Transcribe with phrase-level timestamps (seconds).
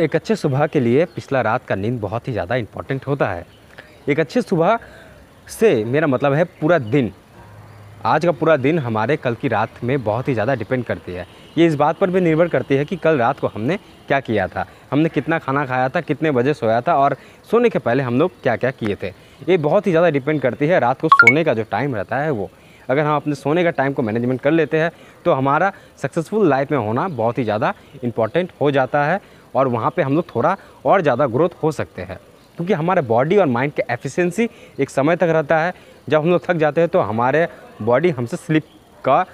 [0.00, 3.44] एक अच्छे सुबह के लिए पिछला रात का नींद बहुत ही ज़्यादा इंपॉर्टेंट होता है।
[4.08, 4.78] एक अच्छे सुबह
[5.50, 7.12] से मेरा मतलब है पूरा दिन।
[8.04, 11.26] आज का पूरा दिन हमारे कल की रात में बहुत ही ज़्यादा डिपेंड करती है।
[11.58, 13.76] ये इस बात पर भी निर्भर करती है कि कल रात को हमने
[14.08, 14.66] क्या किया था?
[14.90, 16.00] हमने कितना खाना खाया था?
[16.02, 16.94] कितने बजे सोया था?
[16.94, 17.16] और
[17.50, 19.12] सोने के पहले हम लोग क्या क्या किए थे?
[19.48, 22.30] ये बहुत ही ज़्यादा डिपेंड करती है रात को सोने का जो टाइम रहता है
[22.30, 22.50] वो।
[22.88, 24.90] अगर हम अपने सोने का टाइम को मैनेजमेंट कर लेते हैं
[25.24, 27.72] तो हमारा सक्सेसफुल लाइफ में होना बहुत ही ज़्यादा
[28.04, 29.20] इंपॉर्टेंट हो जाता है।
[29.56, 32.18] और वहाँ पे हम लोग थोड़ा और ज़्यादा ग्रोथ हो सकते हैं।
[32.58, 34.48] क्योंकि हमारे बॉडी और माइंड का एफिशिएंसी
[34.80, 35.72] एक समय तक रहता है,
[36.08, 37.46] जब हम लोग थक जाते हैं तो हमारे
[37.82, 38.64] बॉडी हमसे स्लिप
[39.04, 39.24] का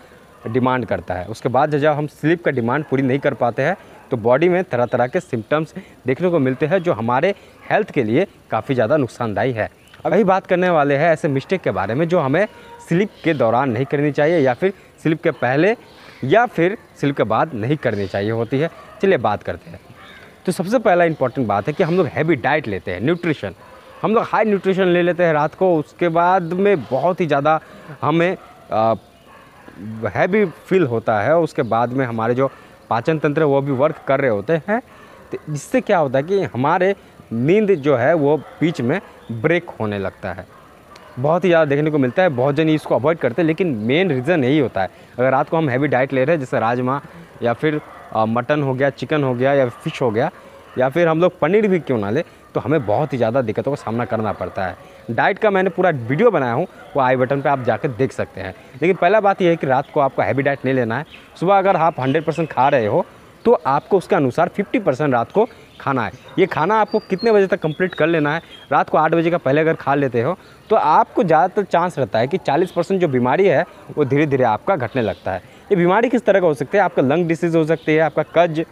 [0.46, 3.76] डिमांड करता है। उसके बाद जब हम स्लिप का डिमांड पूरी नहीं कर पाते हैं
[4.10, 5.74] तो बॉडी में तरह तरह के सिम्टम्स
[6.06, 7.34] देखने को मिलते हैं, जो हमारे
[7.70, 9.68] हेल्थ के लिए काफ़ी ज़्यादा नुकसानदायी है।
[10.04, 12.46] अभी बात करने वाले हैं ऐसे मिस्टेक के बारे में, जो हमें
[12.88, 15.74] स्लिप के दौरान नहीं करनी चाहिए, या फिर स्लिप के पहले
[16.24, 18.70] या फिर स्लिप के बाद नहीं करनी चाहिए होती है।
[19.02, 19.80] चलिए बात करते हैं।
[20.46, 23.54] तो सबसे पहला इंपॉर्टेंट बात है कि हम लोग हैवी डाइट लेते हैं न्यूट्रिशन
[24.02, 27.60] हम लोग हाई न्यूट्रिशन ले लेते हैं रात को, उसके बाद में बहुत ही ज़्यादा
[28.00, 28.36] हमें
[30.08, 32.50] हैवी फील होता है, उसके बाद में हमारे जो
[32.90, 34.80] पाचन तंत्र, वो भी वर्क कर रहे होते हैं।
[35.32, 36.94] तो इससे क्या होता है कि हमारे
[37.32, 39.00] नींद जो है, वो बीच में
[39.32, 40.46] ब्रेक होने लगता है।
[41.18, 44.10] बहुत ही ज़्यादा देखने को मिलता है, बहुत जन इसको अवॉइड करते हैं, लेकिन मेन
[44.10, 47.00] रीज़न यही होता है। अगर रात को हम हैवी डाइट ले रहे हैं, जैसे राजमा
[47.42, 47.80] या फिर
[48.16, 50.30] मटन हो गया, चिकन हो गया या फ़िश हो गया,
[50.78, 52.24] या फिर हम लोग पनीर भी क्यों ना ले
[52.54, 54.76] तो हमें बहुत ही ज़्यादा दिक्कतों का सामना करना पड़ता है।
[55.10, 58.40] डाइट का मैंने पूरा वीडियो बनाया हूँ, वो आई बटन पे आप जाकर देख सकते
[58.40, 61.06] हैं। लेकिन पहला बात यह है कि रात को आपको हैवी डाइट नहीं लेना है।
[61.40, 63.04] सुबह अगर आप हंड्रेड परसेंट खा रहे हो
[63.44, 65.46] तो आपको उसके अनुसार फिफ्टी परसेंट रात को
[65.80, 69.14] खाना है। ये खाना आपको कितने बजे तक कंप्लीट कर लेना है, रात को आठ
[69.14, 70.36] बजे का पहले अगर खा लेते हो
[70.70, 73.64] तो आपको ज़्यादातर चांस रहता है कि चालीस परसेंट जो बीमारी है,
[73.96, 76.82] वो धीरे धीरे आपका घटने लगता है। ये बीमारी किस तरह का हो सकती है?
[76.84, 78.64] आपका लंग डिसीज़ हो सकती है, आपका कज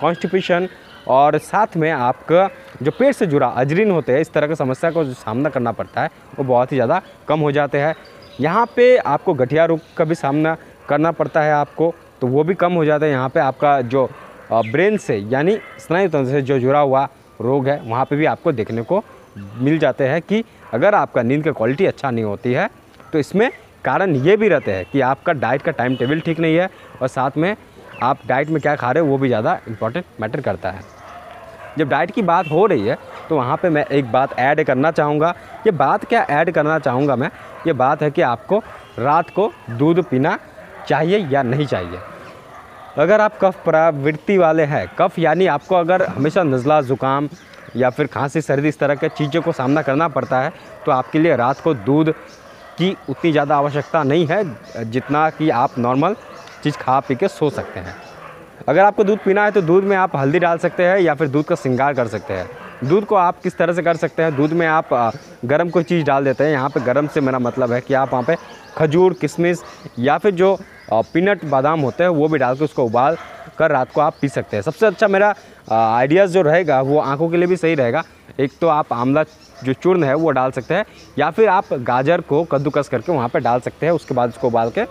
[0.00, 0.68] कॉन्स्टिपेशन
[1.08, 2.48] और साथ में आपका
[2.82, 5.72] जो पेट से जुड़ा अजरीन होते हैं, इस तरह की समस्या को जो सामना करना
[5.72, 7.94] पड़ता है, वो बहुत ही ज़्यादा कम हो जाते हैं।
[8.40, 10.56] यहाँ पे आपको गठिया रोग का भी सामना
[10.88, 14.08] करना पड़ता है आपको तो वो भी कम हो जाता है। यहाँ पे आपका जो
[14.52, 17.04] ब्रेन से यानी स्नायु तंत्र से जो जुड़ा हुआ
[17.40, 19.02] रोग है, वहाँ पे भी आपको देखने को
[19.38, 20.42] मिल जाते हैं कि
[20.74, 22.68] अगर आपका नींद की क्वालिटी अच्छा नहीं होती है
[23.12, 23.48] तो इसमें
[23.84, 26.68] कारण ये भी रहते हैं कि आपका डाइट का टाइम टेबल ठीक नहीं है
[27.02, 27.54] और साथ में
[28.02, 30.82] आप डाइट में क्या खा रहे हो वो भी ज़्यादा इंपॉर्टेंट मैटर करता है।
[31.78, 32.96] जब डाइट की बात हो रही है
[33.28, 35.34] तो वहाँ पे मैं एक बात ऐड करना चाहूँगा।
[35.66, 37.30] ये बात क्या ऐड करना चाहूँगा मैं?
[37.66, 38.58] ये बात है कि आपको
[38.98, 40.38] रात को दूध पीना
[40.88, 41.98] चाहिए या नहीं चाहिए।
[42.98, 47.28] अगर आप कफ प्रवृत्ति वाले हैं, कफ यानी आपको अगर हमेशा नज़ला, ज़ुकाम
[47.76, 50.52] या फिर खांसी, सर्दी, इस तरह के चीज़ों को सामना करना पड़ता है
[50.86, 52.12] तो आपके लिए रात को दूध
[52.74, 54.44] की उतनी ज़्यादा आवश्यकता नहीं है,
[54.84, 56.16] जितना कि आप नॉर्मल
[56.62, 57.94] चीज़ खा पी के सो सकते हैं।
[58.68, 61.28] अगर आपको दूध पीना है तो दूध में आप हल्दी डाल सकते हैं या फिर
[61.28, 62.48] दूध का श्रृंगार कर सकते हैं।
[62.84, 64.34] दूध को आप किस तरह से कर सकते हैं?
[64.36, 64.88] दूध में आप
[65.44, 68.12] गर्म कोई चीज़ डाल देते हैं। यहाँ पे गर्म से मेरा मतलब है कि आप
[68.12, 68.36] वहाँ पे
[68.76, 69.62] खजूर, किशमिश
[69.98, 70.56] या फिर जो
[70.92, 73.16] पीनट बादाम होते हैं, वो भी डाल के उसको उबाल
[73.58, 75.34] कर रात को आप पी सकते हैं। सबसे अच्छा मेरा
[75.70, 78.02] आइडियाज़ जो रहेगा, वो आँखों के लिए भी सही रहेगा।
[78.40, 79.22] एक तो आप आंवला
[79.64, 80.84] जो चूर्ण है वो डाल सकते हैं,
[81.18, 84.48] या फिर आप गाजर को कद्दूकस करके वहाँ पर डाल सकते हैं, उसके बाद उसको
[84.48, 84.84] उबाल के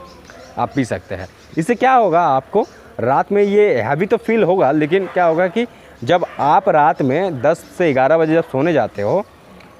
[0.57, 2.65] आप पी सकते हैं। इससे क्या होगा आपको,
[2.99, 5.65] रात में ये हैवी तो फील होगा, लेकिन क्या होगा कि
[6.03, 9.23] जब आप रात में 10 से 11 बजे जब सोने जाते हो,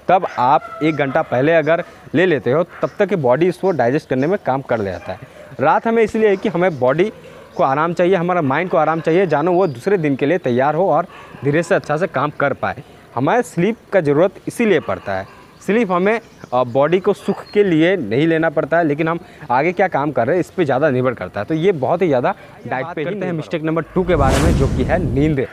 [0.08, 1.84] तब आप एक घंटा पहले अगर
[2.16, 5.20] ले लेते हो, तब तक बॉडी इसको डाइजेस्ट करने में काम कर ले जाता है।
[5.60, 7.12] रात हमें इसलिए है कि हमें बॉडी
[7.56, 10.76] को आराम चाहिए, हमारा माइंड को आराम चाहिए, जानो वो दूसरे दिन के लिए तैयार
[10.76, 11.08] हो और
[11.44, 12.84] धीरे से अच्छा से काम कर पाए।
[13.16, 15.28] हमें स्लीप का ज़रूरत इसीलिए पड़ता है।
[15.66, 16.20] स्लीप हमें
[16.54, 19.20] बॉडी को सुख के लिए नहीं लेना पड़ता है लेकिन हम
[19.52, 22.02] आगे क्या काम कर रहे हैं इस पर ज़्यादा निर्भर करता है। तो ये बहुत
[22.02, 22.34] ही ज़्यादा
[22.68, 25.46] डाइट पे ही हैं मिस्टेक नंबर टू के बारे में जो कि है नींद।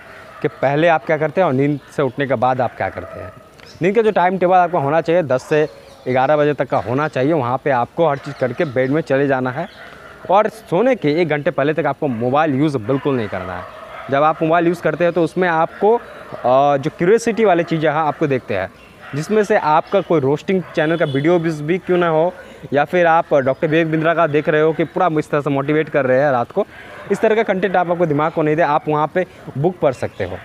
[0.42, 3.20] के पहले आप क्या करते हैं और नींद से उठने के बाद आप क्या करते
[3.20, 3.32] हैं।
[3.82, 5.66] नींद का जो टाइम टेबल आपका होना चाहिए दस से
[6.06, 9.26] ग्यारह बजे तक का होना चाहिए वहाँ पर आपको हर चीज़ करके बेड में चले
[9.26, 9.68] जाना है।
[10.30, 13.64] और सोने के एक घंटे पहले तक आपको मोबाइल यूज़ बिल्कुल नहीं करना है।
[14.10, 16.00] जब आप मोबाइल यूज़ करते हैं तो उसमें आपको
[16.34, 18.70] जो क्यूरियोसिटी वाली चीज़ें हैं, आपको देखते हैं।
[19.14, 22.32] जिसमें से आपका कोई रोस्टिंग चैनल का वीडियो भी क्यों ना हो,
[22.72, 25.50] या फिर आप डॉक्टर विवेक बिंद्रा का देख रहे हो कि पूरा इस तरह से
[25.50, 26.66] मोटिवेट कर रहे हैं रात को,
[27.12, 29.26] इस तरह का कंटेंट आप आपको दिमाग को नहीं दे, आप वहाँ पे
[29.58, 30.38] बुक पढ़ सकते हो।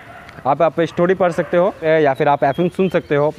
[0.46, 3.32] आप आप स्टोरी पढ़ सकते हो, या फिर आप एफएम सुन सकते हो,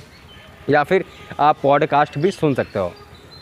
[0.69, 1.03] या फिर
[1.39, 2.91] आप पॉडकास्ट भी सुन सकते हो।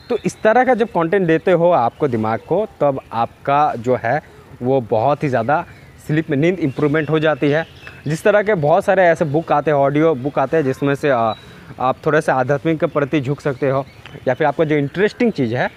[0.09, 4.21] तो इस तरह का जब कंटेंट देते हो आपको दिमाग को, तब आपका जो है,
[4.61, 5.63] वो बहुत ही ज़्यादा
[6.07, 7.65] स्लीप में नींद इम्प्रूवमेंट हो जाती है।
[8.07, 11.09] जिस तरह के बहुत सारे ऐसे बुक आते हैं ऑडियो बुक आते हैं जिसमें से
[11.09, 11.33] आ,
[11.79, 13.85] आप थोड़े से आध्यात्मिक के प्रति झुक सकते हो
[14.27, 15.69] या फिर आपको जो इंटरेस्टिंग चीज़ है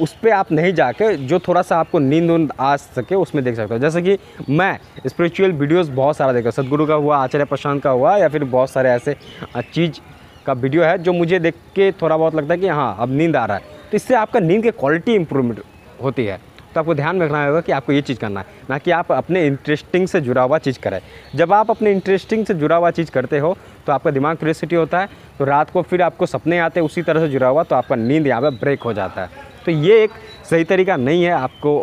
[0.00, 3.56] उस पर आप नहीं जाके जो थोड़ा सा आपको नींद उंद आ सके उसमें देख
[3.56, 4.16] सकते हो। जैसे कि
[4.50, 8.44] मैं स्पिरिचुअल वीडियोस बहुत सारा देखा सदगुरु का हुआ आचार्य प्रशांत का हुआ या फिर
[8.46, 9.16] बहुत सारे ऐसे
[9.56, 10.00] चीज़
[10.46, 13.36] का वीडियो है जो मुझे देख के थोड़ा बहुत लगता है कि हाँ अब नींद
[13.36, 15.60] आ रहा है। तो इससे आपका नींद की क्वालिटी इंप्रूवमेंट
[16.02, 16.40] होती है।
[16.74, 19.12] तो आपको ध्यान में रखना होगा कि आपको ये चीज़ करना है, ना कि आप
[19.12, 21.00] अपने इंटरेस्टिंग से जुड़ा हुआ चीज़ करें।
[21.34, 23.56] जब आप अपने इंटरेस्टिंग से जुड़ा हुआ चीज़ करते हो
[23.86, 27.02] तो आपका दिमाग क्यूरियोसिटी होता है तो रात को फिर आपको सपने आते हैं उसी
[27.02, 30.02] तरह से जुड़ा हुआ तो आपका नींद यहाँ पर ब्रेक हो जाता है। तो ये
[30.02, 30.10] एक
[30.50, 31.80] सही तरीका नहीं है आपको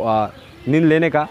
[0.67, 1.27] नींद लेने का।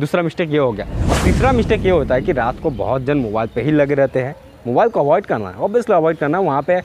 [0.00, 0.86] दूसरा मिस्टेक ये हो गया।
[1.24, 4.22] तीसरा मिस्टेक ये होता है कि रात को बहुत जन मोबाइल पे ही लगे रहते
[4.22, 4.34] हैं।
[4.66, 6.80] मोबाइल को अवॉइड करना है ऑब्वियसली अवॉइड करना है। वहाँ पे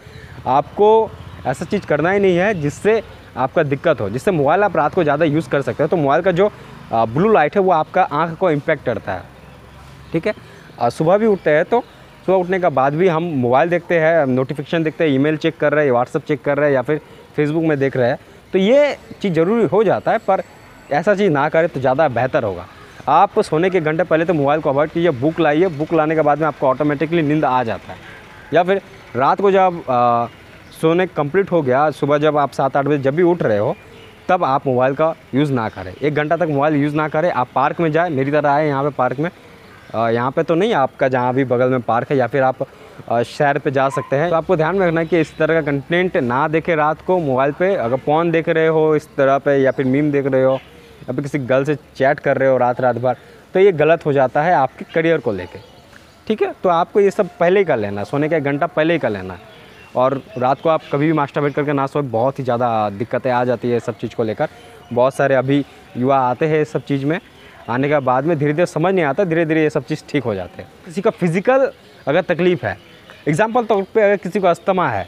[0.47, 0.89] आपको
[1.47, 3.01] ऐसा चीज़ करना ही नहीं है जिससे
[3.37, 6.21] आपका दिक्कत हो, जिससे मोबाइल आप रात को ज़्यादा यूज़ कर सकते हो तो मोबाइल
[6.21, 6.51] का जो
[6.91, 9.23] ब्लू लाइट है, वो आपका आँख को इम्पेक्ट करता है।
[10.11, 10.33] ठीक है?
[10.91, 11.83] सुबह भी उठते हैं तो
[12.25, 15.73] सुबह उठने के बाद भी हम मोबाइल देखते हैं, नोटिफिकेशन देखते हैं, ईमेल चेक कर
[15.73, 17.01] रहे हैं व्हाट्सअप चेक कर रहे हैं, या फिर
[17.35, 18.19] फेसबुक में देख रहे हैं
[18.53, 20.41] तो ये चीज़ ज़रूरी हो जाता है, पर
[20.91, 22.65] ऐसा चीज़ ना करें तो ज़्यादा बेहतर होगा।
[23.09, 26.21] आप सोने के घंटे पहले तो मोबाइल को अवॉइड कीजिए, बुक लाइए, बुक लाने के
[26.21, 27.97] बाद में आपको ऑटोमेटिकली नींद आ जाता है।
[28.53, 28.81] या फिर
[29.15, 29.81] रात को जब
[30.75, 33.75] सोने कंप्लीट हो गया सुबह जब आप सात आठ बजे जब भी उठ रहे हो,
[34.29, 37.47] तब आप मोबाइल का यूज़ ना करें। एक घंटा तक मोबाइल यूज़ ना करें। आप
[37.55, 39.29] पार्क में जाए, मेरी तरह आए यहाँ पे पार्क में।
[39.95, 42.65] यहाँ पे तो नहीं, आपका जहाँ भी बगल में पार्क है या फिर आप
[43.27, 45.71] शहर पे जा सकते हैं। तो आपको ध्यान में रखना है कि इस तरह का
[45.71, 49.55] कंटेंट ना देखे रात को मोबाइल पे। अगर फ़ोन देख रहे हो इस तरह पे
[49.57, 52.57] या फिर मीम देख रहे हो या फिर किसी गर्ल से चैट कर रहे हो
[52.57, 53.17] रात रात भर
[53.53, 55.59] तो ये गलत हो जाता है आपके करियर को लेके।
[56.27, 56.53] ठीक है?
[56.63, 59.09] तो आपको ये सब पहले ही कर लेना, सोने का एक घंटा पहले ही कर
[59.09, 59.37] लेना।
[59.95, 63.29] और रात को आप कभी भी मास्टर वेट करके ना सोए, बहुत ही ज़्यादा दिक्कतें
[63.31, 64.47] आ जाती है सब चीज़ को लेकर।
[64.93, 65.63] बहुत सारे अभी
[65.97, 67.19] युवा आते हैं सब चीज़ में,
[67.69, 70.23] आने के बाद में धीरे धीरे समझ नहीं आता धीरे धीरे ये सब चीज़ ठीक
[70.23, 71.71] हो जाते हैं। किसी का फ़िज़िकल
[72.07, 72.77] अगर तकलीफ़ है
[73.27, 75.07] एग्ज़ाम्पल तौर पर अगर किसी को अस्थमा है,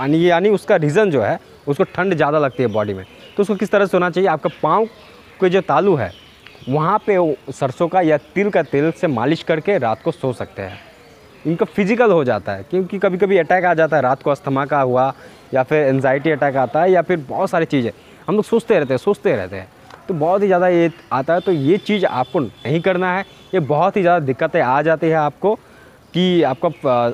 [0.00, 3.04] यानी यानी उसका रीज़न जो है, उसको ठंड ज़्यादा लगती है बॉडी में
[3.36, 4.28] तो उसको किस तरह से होना चाहिए?
[4.30, 4.86] आपका पाँव
[5.40, 6.10] के जो तालू है,
[6.68, 7.16] वहाँ पे
[7.50, 10.78] सरसों का या तिल का तेल से मालिश करके रात को सो सकते हैं।
[11.46, 14.64] इनका फ़िज़िकल हो जाता है, क्योंकि कभी कभी अटैक आ जाता है, रात को अस्थमा
[14.66, 15.12] का हुआ,
[15.54, 17.90] या फिर एनजाइटी अटैक आता है, या फिर बहुत सारी चीज़ें।
[18.28, 19.68] हम लोग सोचते रहते हैं, सोचते रहते हैं।
[20.08, 23.60] तो बहुत ही ज़्यादा ये आता है तो ये चीज़ आपको नहीं करना है। ये
[23.62, 25.54] बहुत ही ज़्यादा दिक्कतें आ जाती है आपको,
[26.14, 27.12] कि आपका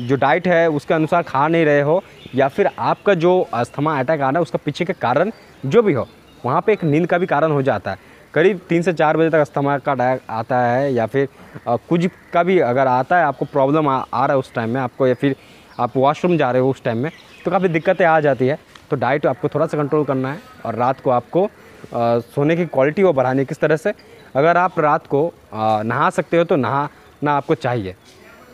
[0.00, 2.02] जो डाइट है, उसके अनुसार खा नहीं रहे हो,
[2.34, 5.30] या फिर आपका जो अस्थमा अटैक आना है, उसका पीछे के कारण
[5.64, 6.06] जो भी हो,
[6.44, 9.30] वहाँ पे एक नींद का भी कारण हो जाता है। करीब तीन से चार बजे
[9.30, 11.28] तक अस्थमा का अटैक आता है या फिर
[11.68, 14.80] कुछ का भी अगर आता है आपको प्रॉब्लम आ, आ रहा है उस टाइम में
[14.80, 15.36] आपको या फिर
[15.80, 17.10] आप वॉशरूम जा रहे हो उस टाइम में
[17.44, 18.58] तो काफ़ी दिक्कतें आ जाती है।
[18.90, 22.66] तो डाइट आपको थोड़ा सा कंट्रोल करना है और रात को आपको आ, सोने की
[22.66, 23.92] क्वालिटी वो बढ़ानी किस तरह से।
[24.34, 26.88] अगर आप रात को आ, नहा सकते हो तो नहा
[27.22, 27.94] ना आपको चाहिए।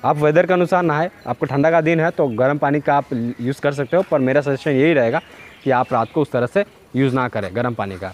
[0.04, 3.12] आप वेदर के अनुसार नहाए आपको ठंडा का दिन है तो गर्म पानी का आप
[3.12, 5.20] यूज़ कर सकते हो पर मेरा सजेशन यही रहेगा
[5.64, 6.64] कि आप रात को उस तरह से
[6.96, 8.12] यूज़ ना करें गर्म पानी का।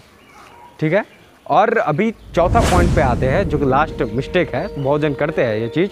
[0.79, 1.05] ठीक है?
[1.49, 5.43] और अभी चौथा पॉइंट पे आते हैं, जो कि लास्ट मिस्टेक है, बहुत जन करते
[5.43, 5.91] हैं ये चीज़।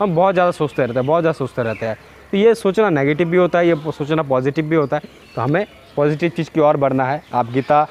[0.00, 1.96] हम बहुत ज़्यादा सोचते रहते हैं, बहुत ज़्यादा सोचते रहते हैं।
[2.32, 5.02] तो ये सोचना नेगेटिव भी होता है, ये सोचना पॉजिटिव भी होता है।
[5.34, 5.66] तो हमें
[5.96, 7.86] पॉजिटिव चीज़ की ओर बढ़ना है। आप गीता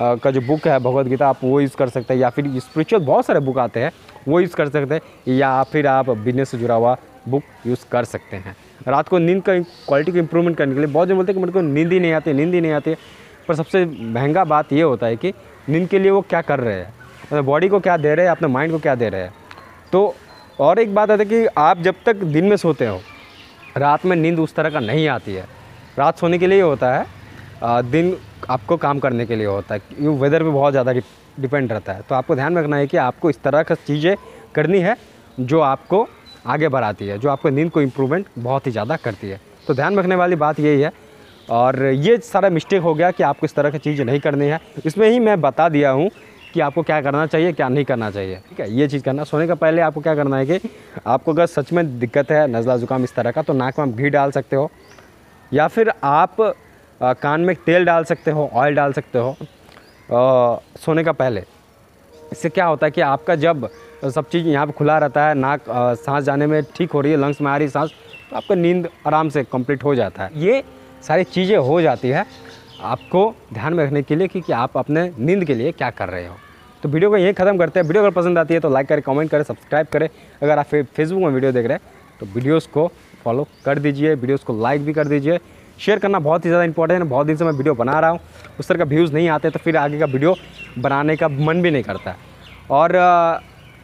[0.00, 3.04] का जो बुक है, भगवत गीता, आप वो यूज़ कर सकते हैं। या फिर स्पिरिचुअल
[3.04, 3.92] बहुत सारे बुक आते हैं,
[4.28, 6.96] वो यूज़ कर सकते हैं। या फिर आप बिज़नेस से जुड़ा हुआ
[7.28, 8.56] बुक यूज़ कर सकते हैं।
[8.88, 11.40] रात को नींद का क्वालिटी को इम्प्रूवमेंट करने के लिए बहुत जन बोलते हैं कि
[11.40, 12.94] मेरे को नींद ही नहीं आती, नींद ही नहीं आती।
[13.48, 15.32] पर सबसे महँगा बात ये होता है कि
[15.68, 16.92] नींद के लिए वो क्या कर रहे हैं?
[17.24, 19.32] मतलब बॉडी को क्या दे रहे हैं, अपने माइंड को क्या दे रहे हैं?
[19.92, 20.14] तो
[20.58, 23.00] और एक बात आती है कि आप जब तक दिन में सोते हो,
[23.76, 25.44] रात में नींद उस तरह का नहीं आती है।
[25.98, 27.06] रात सोने के लिए होता है
[27.84, 28.16] दिन
[28.50, 32.14] आपको काम करने के लिए होता है। वेदर पे बहुत ज़्यादा डिपेंड रहता है। तो
[32.14, 34.14] आपको ध्यान रखना है कि आपको इस तरह की चीज़ें
[34.54, 34.96] करनी है
[35.40, 36.06] जो आपको
[36.46, 39.98] आगे बढ़ाती है, जो आपको नींद को इम्प्रूवमेंट बहुत ही ज़्यादा करती है। तो ध्यान
[39.98, 40.92] रखने वाली बात यही है
[41.50, 44.60] और ये सारा मिस्टेक हो गया कि आपको इस तरह की चीज़ नहीं करनी है।
[44.86, 46.10] इसमें ही मैं बता दिया हूँ
[46.54, 48.70] कि आपको क्या करना चाहिए क्या नहीं करना चाहिए। ठीक है?
[48.72, 50.70] ये चीज़ करना सोने का पहले आपको क्या करना है कि
[51.06, 54.10] आपको अगर सच में दिक्कत है नज़ला ज़ुकाम इस तरह का तो नाक में घी
[54.10, 54.70] डाल सकते हो
[55.52, 60.58] या फिर आप आ, कान में तेल डाल सकते हो ऑयल डाल सकते हो। आ,
[60.76, 61.42] सोने का पहले।
[62.32, 63.68] इससे क्या होता है कि आपका जब
[64.04, 65.64] सब चीज़ यहाँ पर खुला रहता है नाक
[65.98, 67.92] सांस जाने में ठीक हो रही है लंग्स में आ रही सांस
[68.30, 70.62] तो आपका नींद आराम से कंप्लीट हो जाता है। ये
[71.02, 72.24] सारी चीज़ें हो जाती है
[72.82, 76.08] आपको ध्यान में रखने के लिए कि, कि आप अपने नींद के लिए क्या कर
[76.08, 76.36] रहे हो।
[76.82, 79.02] तो वीडियो को यहीं ख़त्म करते हैं। वीडियो अगर पसंद आती है तो लाइक करें
[79.02, 80.08] कमेंट करें सब्सक्राइब करें।
[80.42, 82.86] अगर आप फेसबुक में वीडियो देख रहे हैं तो वीडियोज़ को
[83.24, 85.38] फॉलो कर दीजिए वीडियोज़ को लाइक भी कर दीजिए।
[85.78, 88.20] शेयर करना बहुत ही ज़्यादा इंपॉर्टेंट है। बहुत दिन से मैं वीडियो बना रहा हूँ।
[88.60, 90.34] उस तरह का व्यूज़ नहीं आते तो फिर आगे का वीडियो
[90.78, 92.14] बनाने का मन भी नहीं करता।
[92.70, 92.96] और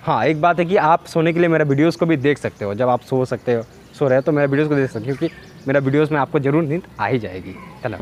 [0.03, 2.65] हाँ एक बात है कि आप सोने के लिए मेरे वीडियोज़ को भी देख सकते
[2.65, 3.63] हो। जब आप सो सकते हो
[3.95, 5.35] सो रहे हो तो मेरे वीडियोज़ को देख सकते हो क्योंकि
[5.69, 7.99] मेरा वीडियोज़ में आपको ज़रूर नींद आ ही जाएगी। चलो।